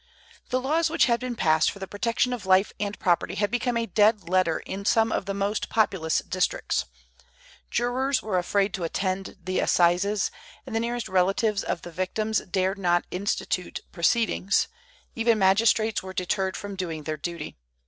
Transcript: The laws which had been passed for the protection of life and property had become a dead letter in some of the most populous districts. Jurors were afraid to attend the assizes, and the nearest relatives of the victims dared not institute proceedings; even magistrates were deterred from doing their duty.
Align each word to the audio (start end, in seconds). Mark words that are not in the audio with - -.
The 0.49 0.59
laws 0.59 0.89
which 0.89 1.05
had 1.05 1.19
been 1.19 1.35
passed 1.35 1.69
for 1.69 1.77
the 1.77 1.87
protection 1.87 2.33
of 2.33 2.47
life 2.47 2.73
and 2.79 2.97
property 2.97 3.35
had 3.35 3.51
become 3.51 3.77
a 3.77 3.85
dead 3.85 4.27
letter 4.27 4.57
in 4.57 4.83
some 4.83 5.11
of 5.11 5.27
the 5.27 5.33
most 5.35 5.69
populous 5.69 6.23
districts. 6.27 6.85
Jurors 7.69 8.19
were 8.19 8.39
afraid 8.39 8.73
to 8.73 8.83
attend 8.83 9.37
the 9.43 9.59
assizes, 9.59 10.31
and 10.65 10.75
the 10.75 10.79
nearest 10.79 11.07
relatives 11.07 11.63
of 11.63 11.83
the 11.83 11.91
victims 11.91 12.39
dared 12.49 12.79
not 12.79 13.05
institute 13.11 13.81
proceedings; 13.91 14.67
even 15.13 15.37
magistrates 15.37 16.01
were 16.01 16.13
deterred 16.15 16.57
from 16.57 16.75
doing 16.75 17.03
their 17.03 17.15
duty. 17.17 17.59